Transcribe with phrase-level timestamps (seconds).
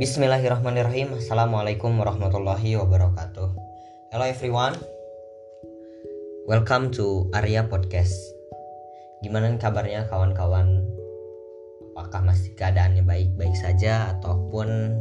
[0.00, 1.20] Bismillahirrahmanirrahim.
[1.20, 3.52] Assalamualaikum warahmatullahi wabarakatuh.
[4.08, 4.72] Hello everyone.
[6.48, 8.16] Welcome to Arya Podcast.
[9.20, 10.88] Gimana kabarnya kawan-kawan?
[11.92, 14.96] Apakah masih keadaannya baik-baik saja Ataupun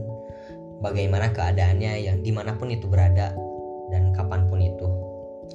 [0.83, 3.31] bagaimana keadaannya yang di mana pun itu berada
[3.95, 4.87] Dan kapan pun itu?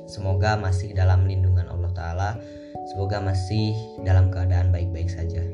[0.09, 2.31] Semoga masih dalam lindungan Allah Ta'ala.
[2.97, 3.77] Semoga masih
[4.09, 5.45] dalam keadaan baik-baik saja.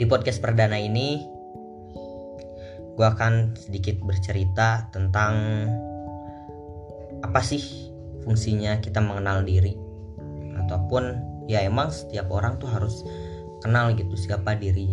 [0.00, 1.36] Di podcast perdana ini
[2.98, 5.70] gue akan sedikit bercerita tentang
[7.22, 7.62] apa sih
[8.26, 9.78] fungsinya kita mengenal diri.
[10.58, 11.14] Ataupun
[11.46, 13.06] ya emang setiap orang tuh harus
[13.62, 14.90] kenal gitu siapa diri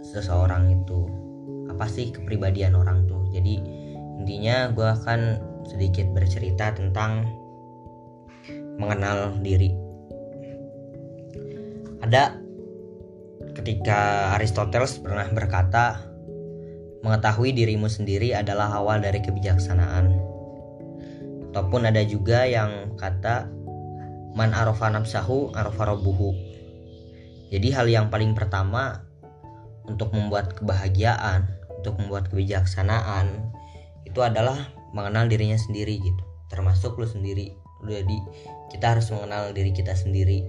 [0.00, 1.04] seseorang itu.
[1.68, 3.28] Apa sih kepribadian orang tuh?
[3.28, 3.60] Jadi
[4.24, 5.20] intinya gue akan
[5.68, 7.28] sedikit bercerita tentang
[8.80, 9.76] mengenal diri.
[12.00, 12.40] Ada
[13.52, 16.08] ketika Aristoteles pernah berkata
[16.98, 20.18] Mengetahui dirimu sendiri adalah awal dari kebijaksanaan.
[21.50, 23.46] Ataupun ada juga yang kata
[24.34, 26.34] man arofa nafsahu arofa robuhu.
[27.48, 29.08] Jadi hal yang paling pertama
[29.88, 31.48] untuk membuat kebahagiaan,
[31.80, 33.54] untuk membuat kebijaksanaan
[34.04, 34.58] itu adalah
[34.92, 36.22] mengenal dirinya sendiri gitu.
[36.52, 37.56] Termasuk lu sendiri.
[37.86, 38.18] Jadi
[38.74, 40.44] kita harus mengenal diri kita sendiri.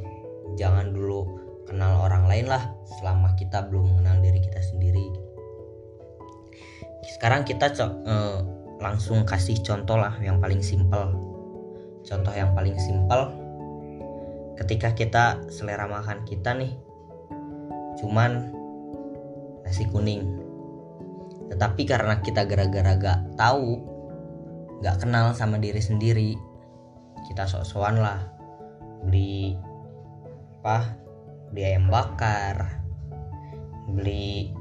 [0.57, 5.28] Jangan dulu kenal orang lain lah selama kita belum mengenal diri kita sendiri.
[7.05, 8.43] Sekarang kita uh,
[8.79, 11.15] langsung kasih contoh lah yang paling simpel.
[12.03, 13.35] Contoh yang paling simpel
[14.59, 16.75] ketika kita selera makan kita nih
[17.99, 18.51] cuman
[19.63, 20.27] nasi kuning.
[21.51, 23.79] Tetapi karena kita gara-gara gak tahu
[24.83, 26.35] gak kenal sama diri sendiri
[27.27, 28.19] kita sok-sokan lah.
[29.03, 29.55] Beli
[30.59, 30.95] apa?
[31.51, 32.83] Beli ayam bakar.
[33.89, 34.53] Beli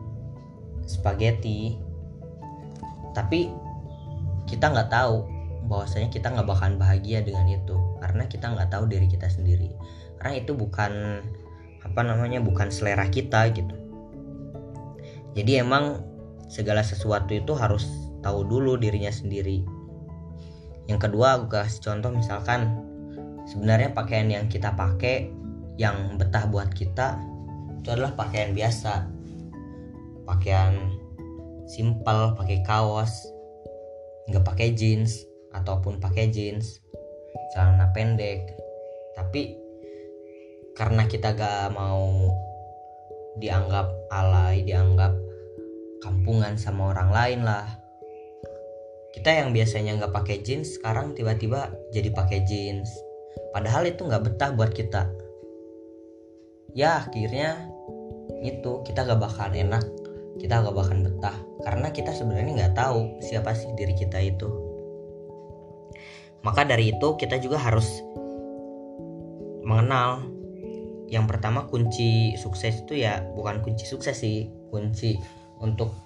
[0.89, 1.88] spaghetti
[3.19, 3.51] tapi
[4.47, 5.27] kita nggak tahu
[5.67, 7.75] bahwasanya kita nggak bakalan bahagia dengan itu.
[7.99, 9.75] Karena kita nggak tahu diri kita sendiri.
[10.23, 11.23] Karena itu bukan
[11.83, 13.75] apa namanya bukan selera kita gitu.
[15.35, 16.07] Jadi emang
[16.47, 17.85] segala sesuatu itu harus
[18.23, 19.67] tahu dulu dirinya sendiri.
[20.89, 22.81] Yang kedua gue kasih contoh misalkan
[23.45, 25.29] sebenarnya pakaian yang kita pakai
[25.77, 27.21] yang betah buat kita
[27.79, 29.07] itu adalah pakaian biasa.
[30.25, 30.97] Pakaian
[31.69, 33.29] simple pakai kaos
[34.29, 36.81] nggak pakai jeans ataupun pakai jeans
[37.53, 38.57] celana pendek.
[39.17, 39.57] Tapi
[40.77, 42.31] karena kita gak mau
[43.39, 45.15] dianggap alay dianggap
[46.05, 47.67] kampungan sama orang lain lah.
[49.13, 52.93] Kita yang biasanya nggak pakai jeans sekarang tiba-tiba jadi pakai jeans.
[53.51, 55.11] Padahal itu nggak betah buat kita.
[56.77, 57.67] Ya akhirnya
[58.45, 59.83] itu kita gak bakal enak
[60.39, 64.47] kita gak bakal betah karena kita sebenarnya nggak tahu siapa sih diri kita itu.
[66.47, 68.01] Maka dari itu kita juga harus
[69.67, 70.23] mengenal.
[71.09, 75.17] Yang pertama kunci sukses itu ya bukan kunci sukses sih kunci
[75.59, 75.97] untuk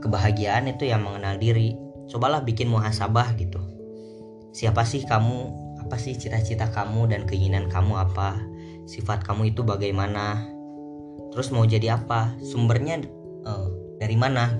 [0.00, 1.76] kebahagiaan itu yang mengenal diri.
[2.08, 3.60] Cobalah bikin muhasabah gitu.
[4.56, 5.68] Siapa sih kamu?
[5.84, 8.40] Apa sih cita-cita kamu dan keinginan kamu apa?
[8.88, 10.48] Sifat kamu itu bagaimana?
[11.28, 12.32] Terus mau jadi apa?
[12.40, 13.04] Sumbernya
[14.08, 14.56] dari mana?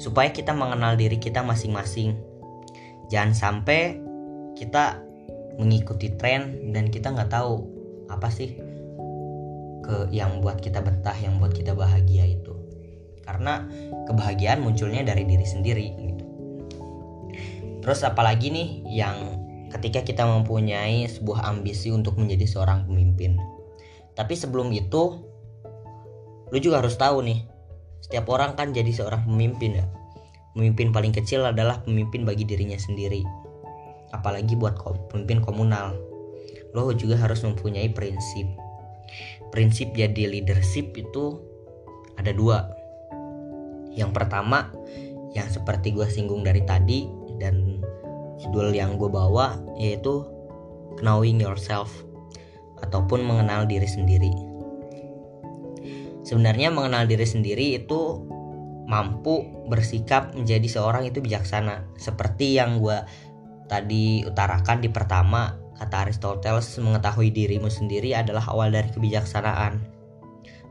[0.00, 2.16] Supaya kita mengenal diri kita masing-masing.
[3.12, 4.00] Jangan sampai
[4.56, 5.04] kita
[5.60, 7.68] mengikuti tren dan kita nggak tahu
[8.08, 8.56] apa sih
[9.84, 12.56] ke yang buat kita betah yang buat kita bahagia itu.
[13.20, 13.68] Karena
[14.08, 16.24] kebahagiaan munculnya dari diri sendiri gitu.
[17.84, 19.44] Terus apalagi nih yang
[19.76, 23.36] ketika kita mempunyai sebuah ambisi untuk menjadi seorang pemimpin.
[24.16, 25.20] Tapi sebelum itu
[26.48, 27.51] lu juga harus tahu nih
[28.12, 29.88] setiap orang kan jadi seorang pemimpin ya.
[30.52, 33.24] Pemimpin paling kecil adalah pemimpin bagi dirinya sendiri.
[34.12, 34.76] Apalagi buat
[35.08, 35.96] pemimpin komunal.
[36.76, 38.44] Lo juga harus mempunyai prinsip.
[39.48, 41.40] Prinsip jadi leadership itu
[42.20, 42.68] ada dua.
[43.96, 44.68] Yang pertama,
[45.32, 47.08] yang seperti gue singgung dari tadi
[47.40, 47.80] dan
[48.44, 50.20] judul yang gue bawa yaitu
[51.00, 51.88] knowing yourself
[52.84, 54.51] ataupun mengenal diri sendiri
[56.22, 58.22] sebenarnya mengenal diri sendiri itu
[58.86, 61.86] mampu bersikap menjadi seorang itu bijaksana.
[61.98, 62.98] Seperti yang gue
[63.70, 69.80] tadi utarakan di pertama kata Aristoteles mengetahui dirimu sendiri adalah awal dari kebijaksanaan.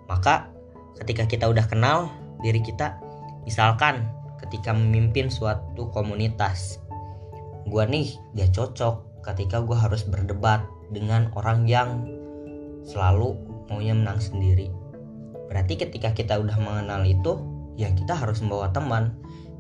[0.08, 0.52] Maka
[1.00, 2.12] ketika kita udah kenal
[2.46, 3.00] diri kita
[3.46, 4.06] misalkan
[4.42, 6.82] ketika memimpin suatu komunitas
[7.70, 12.06] gue nih gak cocok ketika gue harus berdebat dengan orang yang
[12.86, 13.38] selalu
[13.70, 14.81] maunya menang sendiri
[15.52, 17.44] Berarti ketika kita udah mengenal itu,
[17.76, 19.12] ya kita harus membawa teman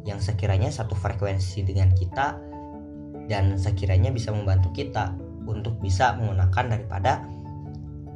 [0.07, 2.39] yang sekiranya satu frekuensi dengan kita
[3.27, 5.11] dan sekiranya bisa membantu kita
[5.43, 7.27] untuk bisa menggunakan daripada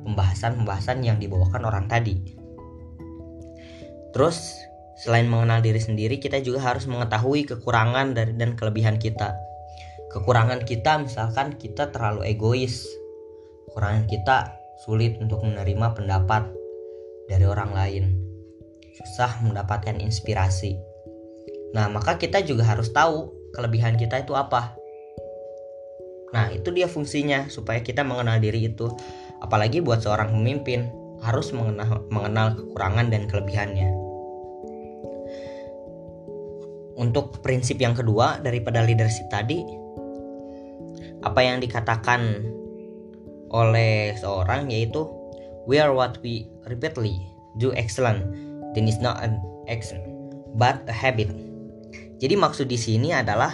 [0.07, 2.15] pembahasan-pembahasan yang dibawakan orang tadi.
[4.15, 4.55] Terus
[4.95, 9.35] selain mengenal diri sendiri, kita juga harus mengetahui kekurangan dari dan kelebihan kita.
[10.15, 12.87] Kekurangan kita misalkan kita terlalu egois.
[13.67, 16.64] Kekurangan kita sulit untuk menerima pendapat
[17.29, 18.03] dari orang lain.
[18.95, 20.77] Susah mendapatkan inspirasi.
[21.75, 24.75] Nah, maka kita juga harus tahu kelebihan kita itu apa.
[26.31, 28.91] Nah, itu dia fungsinya supaya kita mengenal diri itu.
[29.39, 30.87] Apalagi buat seorang pemimpin
[31.23, 33.89] harus mengenal, mengenal kekurangan dan kelebihannya.
[36.95, 39.59] Untuk prinsip yang kedua daripada leadership tadi,
[41.23, 42.47] apa yang dikatakan
[43.51, 45.07] oleh seorang yaitu
[45.65, 47.21] we are what we repeatedly
[47.57, 48.25] do excellent
[48.73, 49.37] then is not an
[49.69, 50.01] action
[50.55, 51.29] but a habit.
[52.15, 53.51] Jadi maksud di sini adalah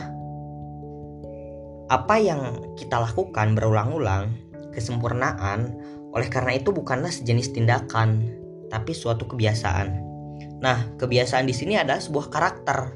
[1.91, 4.31] apa yang kita lakukan berulang-ulang,
[4.71, 5.75] kesempurnaan,
[6.15, 8.31] oleh karena itu bukanlah sejenis tindakan,
[8.71, 9.99] tapi suatu kebiasaan.
[10.63, 12.95] Nah, kebiasaan di sini adalah sebuah karakter.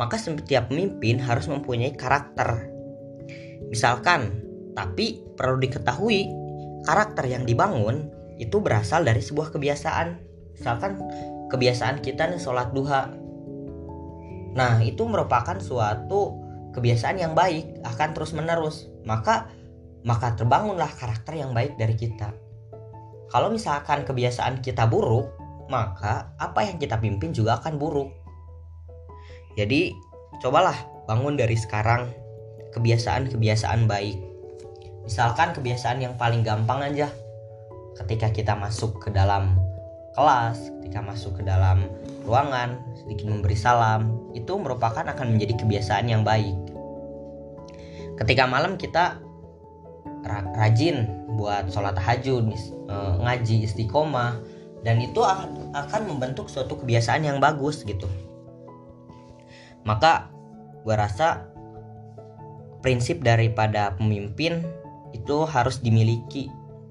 [0.00, 2.66] Maka setiap pemimpin harus mempunyai karakter.
[3.70, 4.42] Misalkan,
[4.74, 6.26] tapi perlu diketahui
[6.82, 10.20] karakter yang dibangun itu berasal dari sebuah kebiasaan.
[10.56, 11.00] Misalkan
[11.52, 13.26] kebiasaan kita nih sholat duha
[14.56, 16.40] Nah, itu merupakan suatu
[16.72, 18.88] kebiasaan yang baik akan terus menerus.
[19.04, 19.52] Maka
[20.02, 22.32] maka terbangunlah karakter yang baik dari kita.
[23.28, 25.28] Kalau misalkan kebiasaan kita buruk,
[25.68, 28.08] maka apa yang kita pimpin juga akan buruk.
[29.60, 29.92] Jadi,
[30.40, 32.08] cobalah bangun dari sekarang
[32.72, 34.16] kebiasaan-kebiasaan baik.
[35.04, 37.12] Misalkan kebiasaan yang paling gampang aja
[37.96, 39.56] ketika kita masuk ke dalam
[40.16, 41.88] kelas, ketika masuk ke dalam
[42.24, 46.56] ruangan, sedikit memberi salam, itu merupakan akan menjadi kebiasaan yang baik.
[48.16, 49.20] Ketika malam kita
[50.56, 54.40] rajin buat sholat tahajud, eh, ngaji istiqomah,
[54.82, 55.20] dan itu
[55.74, 58.08] akan membentuk suatu kebiasaan yang bagus gitu.
[59.86, 60.30] Maka
[60.82, 61.46] gue rasa
[62.80, 64.62] prinsip daripada pemimpin
[65.10, 66.46] itu harus dimiliki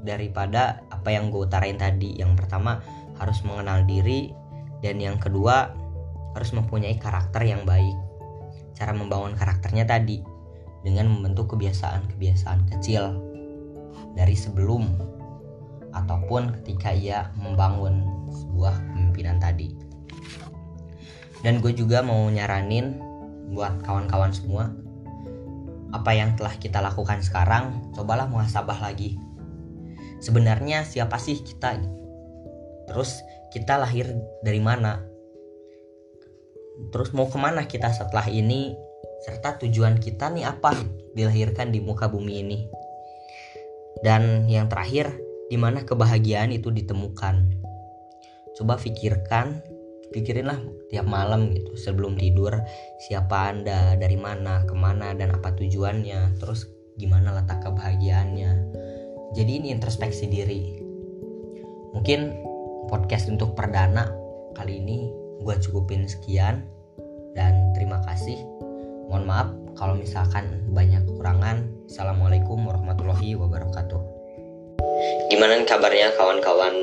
[0.06, 2.16] daripada apa yang gue utarain tadi.
[2.16, 2.80] Yang pertama
[3.18, 4.32] harus mengenal diri.
[4.80, 5.74] Dan yang kedua
[6.38, 7.98] harus mempunyai karakter yang baik.
[8.78, 10.22] Cara membangun karakternya tadi
[10.86, 13.18] dengan membentuk kebiasaan-kebiasaan kecil.
[14.14, 14.86] Dari sebelum
[15.96, 19.74] ataupun ketika ia membangun sebuah kepemimpinan tadi.
[21.42, 23.00] Dan gue juga mau nyaranin
[23.54, 24.74] buat kawan-kawan semua
[25.96, 29.16] apa yang telah kita lakukan sekarang cobalah muhasabah lagi
[30.26, 31.78] sebenarnya siapa sih kita?
[32.90, 33.22] Terus
[33.54, 34.10] kita lahir
[34.42, 35.06] dari mana?
[36.90, 38.74] Terus mau ke mana kita setelah ini?
[39.22, 40.74] Serta tujuan kita nih apa
[41.14, 42.60] dilahirkan di muka bumi ini?
[44.02, 45.14] Dan yang terakhir
[45.48, 47.62] di mana kebahagiaan itu ditemukan?
[48.58, 49.62] Coba pikirkan
[50.10, 52.54] pikirinlah tiap malam gitu sebelum tidur
[53.08, 56.38] siapa anda dari mana ke mana dan apa tujuannya?
[56.38, 56.68] Terus
[57.00, 58.52] gimana letak kebahagiaannya
[59.34, 60.78] jadi ini introspeksi diri.
[61.96, 62.36] Mungkin
[62.92, 64.12] podcast untuk perdana
[64.54, 65.10] kali ini
[65.42, 66.68] gue cukupin sekian
[67.34, 68.38] dan terima kasih.
[69.10, 71.66] Mohon maaf kalau misalkan banyak kekurangan.
[71.90, 74.02] Assalamualaikum warahmatullahi wabarakatuh.
[75.32, 76.76] Gimana kabarnya kawan-kawan